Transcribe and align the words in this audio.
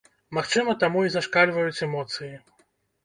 Магчыма 0.37 0.75
таму 0.83 1.03
і 1.07 1.13
зашкальваюць 1.17 1.83
эмоцыі? 1.89 2.31